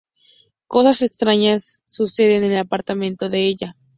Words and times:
Cosas 0.65 1.03
extrañas 1.03 1.83
suceden 1.85 2.43
en 2.43 2.53
el 2.53 2.57
apartamento 2.57 3.29
de 3.29 3.45
ella. 3.45 3.75